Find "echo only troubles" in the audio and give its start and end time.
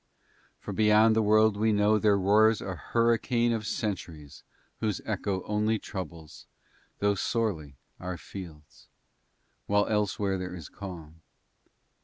5.05-6.47